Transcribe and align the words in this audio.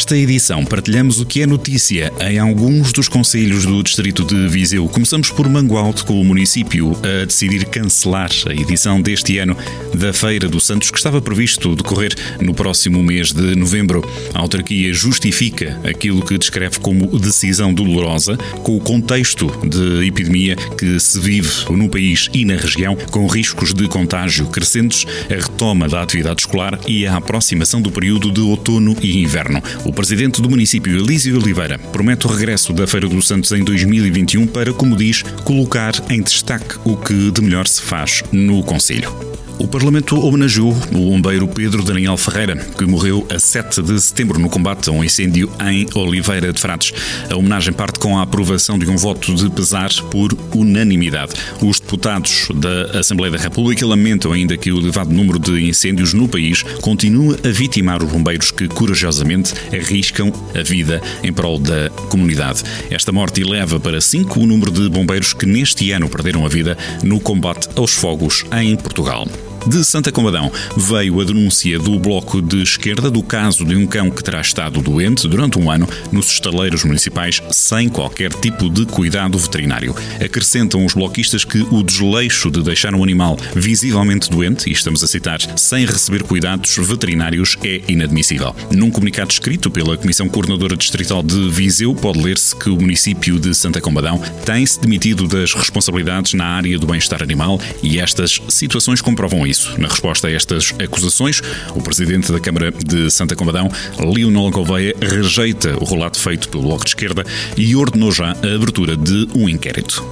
Nesta 0.00 0.16
edição 0.16 0.64
partilhamos 0.64 1.20
o 1.20 1.26
que 1.26 1.42
é 1.42 1.46
notícia 1.46 2.10
em 2.22 2.38
alguns 2.38 2.90
dos 2.90 3.06
conselhos 3.06 3.66
do 3.66 3.82
distrito 3.82 4.24
de 4.24 4.48
Viseu. 4.48 4.88
Começamos 4.88 5.28
por 5.28 5.46
Mangualde, 5.46 6.04
com 6.04 6.18
o 6.18 6.24
município 6.24 6.96
a 7.04 7.26
decidir 7.26 7.66
cancelar 7.66 8.30
a 8.46 8.52
edição 8.54 9.02
deste 9.02 9.36
ano 9.36 9.54
da 9.94 10.10
Feira 10.14 10.48
do 10.48 10.58
Santos, 10.58 10.90
que 10.90 10.96
estava 10.96 11.20
previsto 11.20 11.76
decorrer 11.76 12.14
no 12.40 12.54
próximo 12.54 13.02
mês 13.02 13.30
de 13.30 13.54
novembro. 13.54 14.02
A 14.32 14.38
autarquia 14.38 14.90
justifica 14.94 15.78
aquilo 15.84 16.24
que 16.24 16.38
descreve 16.38 16.80
como 16.80 17.18
decisão 17.18 17.74
dolorosa, 17.74 18.38
com 18.62 18.78
o 18.78 18.80
contexto 18.80 19.48
de 19.68 20.06
epidemia 20.06 20.56
que 20.56 20.98
se 20.98 21.20
vive 21.20 21.50
no 21.70 21.90
país 21.90 22.30
e 22.32 22.46
na 22.46 22.56
região, 22.56 22.96
com 23.10 23.26
riscos 23.26 23.74
de 23.74 23.86
contágio 23.86 24.46
crescentes, 24.46 25.04
a 25.30 25.34
retoma 25.34 25.86
da 25.90 26.00
atividade 26.00 26.40
escolar 26.40 26.80
e 26.88 27.06
a 27.06 27.16
aproximação 27.16 27.82
do 27.82 27.92
período 27.92 28.32
de 28.32 28.40
outono 28.40 28.96
e 29.02 29.22
inverno. 29.22 29.62
O 29.90 29.92
presidente 29.92 30.40
do 30.40 30.48
município, 30.48 30.96
Elísio 30.96 31.36
Oliveira, 31.36 31.76
promete 31.76 32.24
o 32.24 32.30
regresso 32.30 32.72
da 32.72 32.86
Feira 32.86 33.08
dos 33.08 33.26
Santos 33.26 33.50
em 33.50 33.64
2021 33.64 34.46
para, 34.46 34.72
como 34.72 34.94
diz, 34.94 35.22
colocar 35.42 35.92
em 36.08 36.22
destaque 36.22 36.76
o 36.84 36.96
que 36.96 37.32
de 37.32 37.40
melhor 37.42 37.66
se 37.66 37.82
faz 37.82 38.22
no 38.30 38.62
Conselho. 38.62 39.12
O 39.60 39.68
Parlamento 39.68 40.18
homenageou 40.18 40.72
o 40.72 41.10
bombeiro 41.10 41.46
Pedro 41.46 41.82
Daniel 41.82 42.16
Ferreira, 42.16 42.56
que 42.56 42.86
morreu 42.86 43.26
a 43.28 43.38
7 43.38 43.82
de 43.82 44.00
setembro 44.00 44.38
no 44.38 44.48
combate 44.48 44.88
a 44.88 44.92
um 44.92 45.04
incêndio 45.04 45.52
em 45.62 45.86
Oliveira 45.94 46.50
de 46.50 46.58
Frades. 46.58 46.94
A 47.30 47.36
homenagem 47.36 47.70
parte 47.74 47.98
com 47.98 48.18
a 48.18 48.22
aprovação 48.22 48.78
de 48.78 48.88
um 48.88 48.96
voto 48.96 49.34
de 49.34 49.50
pesar 49.50 49.90
por 50.10 50.32
unanimidade. 50.54 51.34
Os 51.60 51.78
deputados 51.78 52.48
da 52.54 53.00
Assembleia 53.00 53.32
da 53.32 53.36
República 53.36 53.84
lamentam 53.84 54.32
ainda 54.32 54.56
que 54.56 54.72
o 54.72 54.78
elevado 54.78 55.12
número 55.12 55.38
de 55.38 55.68
incêndios 55.68 56.14
no 56.14 56.26
país 56.26 56.62
continua 56.80 57.36
a 57.44 57.48
vitimar 57.50 58.02
os 58.02 58.10
bombeiros 58.10 58.50
que 58.50 58.66
corajosamente 58.66 59.52
arriscam 59.74 60.32
a 60.58 60.62
vida 60.62 61.02
em 61.22 61.34
prol 61.34 61.58
da 61.58 61.90
comunidade. 62.08 62.62
Esta 62.90 63.12
morte 63.12 63.42
eleva 63.42 63.78
para 63.78 64.00
5 64.00 64.40
o 64.40 64.46
número 64.46 64.70
de 64.70 64.88
bombeiros 64.88 65.34
que 65.34 65.44
neste 65.44 65.92
ano 65.92 66.08
perderam 66.08 66.46
a 66.46 66.48
vida 66.48 66.78
no 67.02 67.20
combate 67.20 67.68
aos 67.76 67.92
fogos 67.92 68.46
em 68.52 68.74
Portugal. 68.74 69.28
De 69.66 69.84
Santa 69.84 70.10
Combadão 70.10 70.50
veio 70.76 71.20
a 71.20 71.24
denúncia 71.24 71.78
do 71.78 71.98
Bloco 71.98 72.40
de 72.40 72.62
Esquerda 72.62 73.10
do 73.10 73.22
caso 73.22 73.64
de 73.64 73.76
um 73.76 73.86
cão 73.86 74.10
que 74.10 74.24
terá 74.24 74.40
estado 74.40 74.80
doente 74.80 75.28
durante 75.28 75.58
um 75.58 75.70
ano 75.70 75.88
nos 76.10 76.28
estaleiros 76.30 76.82
municipais 76.82 77.42
sem 77.50 77.88
qualquer 77.88 78.32
tipo 78.32 78.70
de 78.70 78.86
cuidado 78.86 79.38
veterinário. 79.38 79.94
Acrescentam 80.24 80.84
os 80.84 80.94
bloquistas 80.94 81.44
que 81.44 81.60
o 81.70 81.82
desleixo 81.82 82.50
de 82.50 82.62
deixar 82.62 82.94
um 82.94 83.02
animal 83.02 83.36
visivelmente 83.54 84.30
doente, 84.30 84.68
e 84.68 84.72
estamos 84.72 85.04
a 85.04 85.06
citar, 85.06 85.40
sem 85.58 85.84
receber 85.84 86.22
cuidados 86.22 86.76
veterinários 86.78 87.56
é 87.62 87.82
inadmissível. 87.86 88.54
Num 88.72 88.90
comunicado 88.90 89.30
escrito 89.30 89.70
pela 89.70 89.96
Comissão 89.96 90.28
Coordenadora 90.28 90.76
Distrital 90.76 91.22
de 91.22 91.50
Viseu, 91.50 91.94
pode 91.94 92.22
ler-se 92.22 92.56
que 92.56 92.70
o 92.70 92.76
município 92.76 93.38
de 93.38 93.54
Santa 93.54 93.80
Combadão 93.80 94.20
tem-se 94.44 94.80
demitido 94.80 95.28
das 95.28 95.52
responsabilidades 95.52 96.32
na 96.34 96.46
área 96.46 96.78
do 96.78 96.86
bem-estar 96.86 97.22
animal 97.22 97.60
e 97.82 98.00
estas 98.00 98.40
situações 98.48 99.00
comprovam 99.02 99.49
isso. 99.50 99.78
Na 99.78 99.88
resposta 99.88 100.28
a 100.28 100.32
estas 100.32 100.72
acusações, 100.82 101.42
o 101.74 101.82
presidente 101.82 102.32
da 102.32 102.40
Câmara 102.40 102.70
de 102.70 103.10
Santa 103.10 103.34
Combadão, 103.34 103.70
Leonel 103.98 104.50
Gouveia, 104.50 104.94
rejeita 105.00 105.76
o 105.82 105.84
relato 105.84 106.18
feito 106.18 106.48
pelo 106.48 106.62
Bloco 106.62 106.84
de 106.84 106.90
Esquerda 106.90 107.24
e 107.56 107.74
ordenou 107.74 108.12
já 108.12 108.30
a 108.30 108.54
abertura 108.54 108.96
de 108.96 109.28
um 109.34 109.48
inquérito. 109.48 110.04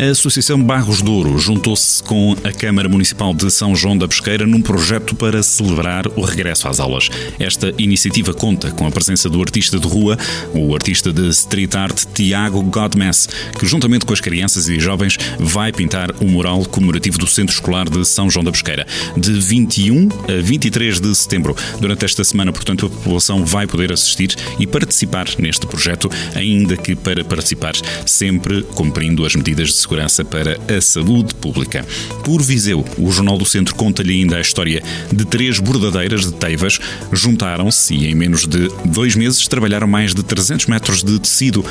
A 0.00 0.12
Associação 0.12 0.64
Barros 0.64 1.02
Douro 1.02 1.36
juntou-se 1.36 2.02
com 2.02 2.34
a 2.42 2.50
Câmara 2.50 2.88
Municipal 2.88 3.34
de 3.34 3.50
São 3.50 3.76
João 3.76 3.98
da 3.98 4.08
Pesqueira 4.08 4.46
num 4.46 4.62
projeto 4.62 5.14
para 5.14 5.42
celebrar 5.42 6.06
o 6.16 6.22
regresso 6.22 6.66
às 6.68 6.80
aulas. 6.80 7.10
Esta 7.38 7.74
iniciativa 7.76 8.32
conta 8.32 8.70
com 8.70 8.86
a 8.86 8.90
presença 8.90 9.28
do 9.28 9.42
artista 9.42 9.78
de 9.78 9.86
rua, 9.86 10.16
o 10.54 10.72
artista 10.72 11.12
de 11.12 11.28
street 11.28 11.74
art 11.74 12.04
Tiago 12.14 12.62
Godmess, 12.62 13.28
que 13.58 13.66
juntamente 13.66 14.06
com 14.06 14.14
as 14.14 14.22
crianças 14.22 14.70
e 14.70 14.80
jovens 14.80 15.18
vai 15.38 15.70
pintar 15.70 16.10
o 16.18 16.24
mural 16.24 16.64
comemorativo 16.64 17.18
do 17.18 17.26
Centro 17.26 17.54
Escolar 17.54 17.86
de 17.86 18.02
São 18.06 18.30
João 18.30 18.42
da 18.42 18.52
Pesqueira, 18.52 18.86
de 19.18 19.32
21 19.32 20.08
a 20.30 20.40
23 20.40 20.98
de 20.98 21.14
setembro. 21.14 21.54
Durante 21.78 22.06
esta 22.06 22.24
semana, 22.24 22.50
portanto, 22.54 22.86
a 22.86 22.88
população 22.88 23.44
vai 23.44 23.66
poder 23.66 23.92
assistir 23.92 24.34
e 24.58 24.66
participar 24.66 25.26
neste 25.38 25.66
projeto, 25.66 26.10
ainda 26.34 26.74
que 26.74 26.96
para 26.96 27.22
participar 27.22 27.74
sempre 28.06 28.62
cumprindo 28.62 29.26
as 29.26 29.36
medidas 29.36 29.68
de 29.68 29.74
segurança 29.74 29.89
segurança 29.90 30.24
para 30.24 30.56
a 30.72 30.80
saúde 30.80 31.34
pública. 31.34 31.84
Por 32.24 32.40
Viseu, 32.40 32.84
o 32.96 33.10
Jornal 33.10 33.36
do 33.36 33.44
Centro 33.44 33.74
conta-lhe 33.74 34.20
ainda 34.20 34.36
a 34.36 34.40
história 34.40 34.80
de 35.12 35.24
três 35.24 35.58
bordadeiras 35.58 36.26
de 36.26 36.32
teivas 36.32 36.78
juntaram-se 37.12 37.94
e 37.94 38.06
em 38.06 38.14
menos 38.14 38.46
de 38.46 38.68
dois 38.84 39.16
meses 39.16 39.48
trabalharam 39.48 39.88
mais 39.88 40.14
de 40.14 40.22
300 40.22 40.66
metros 40.66 41.02
de 41.02 41.18
tecido 41.18 41.64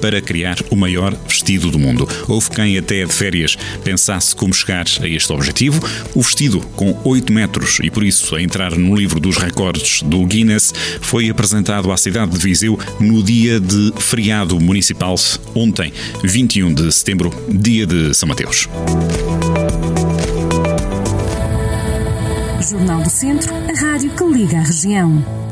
para 0.00 0.20
criar 0.20 0.58
o 0.70 0.76
maior 0.76 1.16
vestido 1.26 1.70
do 1.70 1.78
mundo. 1.78 2.08
Houve 2.28 2.50
quem 2.50 2.78
até 2.78 3.04
de 3.04 3.12
férias 3.12 3.56
pensasse 3.84 4.34
como 4.34 4.52
chegar 4.52 4.86
a 5.00 5.08
este 5.08 5.32
objetivo. 5.32 5.80
O 6.14 6.22
vestido, 6.22 6.60
com 6.74 6.98
8 7.04 7.32
metros 7.32 7.78
e 7.82 7.90
por 7.90 8.04
isso 8.04 8.34
a 8.34 8.42
entrar 8.42 8.76
no 8.76 8.94
livro 8.94 9.20
dos 9.20 9.36
recordes 9.36 10.02
do 10.02 10.24
Guinness, 10.24 10.72
foi 11.00 11.30
apresentado 11.30 11.90
à 11.90 11.96
cidade 11.96 12.32
de 12.32 12.38
Viseu 12.38 12.78
no 13.00 13.22
dia 13.22 13.60
de 13.60 13.92
feriado 13.98 14.58
municipal, 14.60 15.16
ontem, 15.54 15.92
21 16.22 16.74
de 16.74 16.92
setembro, 16.92 17.30
dia 17.48 17.86
de 17.86 18.14
São 18.14 18.28
Mateus. 18.28 18.68
Jornal 22.68 23.02
do 23.02 23.10
Centro, 23.10 23.54
a 23.54 23.80
rádio 23.80 24.10
que 24.10 24.24
liga 24.24 24.58
a 24.58 24.62
região. 24.62 25.45